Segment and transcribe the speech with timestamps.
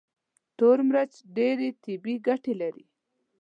[0.57, 2.85] تور مرچ ډېرې طبي ګټې لري.